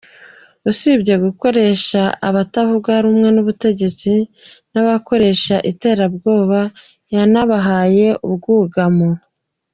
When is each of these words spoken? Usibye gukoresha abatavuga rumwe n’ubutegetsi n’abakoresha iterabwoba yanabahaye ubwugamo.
Usibye 0.69 1.13
gukoresha 1.25 2.01
abatavuga 2.29 2.91
rumwe 3.05 3.27
n’ubutegetsi 3.35 4.13
n’abakoresha 4.73 5.55
iterabwoba 5.71 6.59
yanabahaye 7.15 8.07
ubwugamo. 8.27 9.09